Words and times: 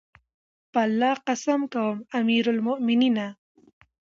په 0.71 0.79
الله 0.87 1.13
قسم 1.27 1.61
کوم 1.73 1.95
امير 2.19 2.45
المؤمنینه! 2.55 3.27